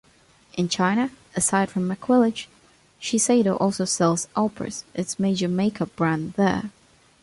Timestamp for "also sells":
3.61-4.27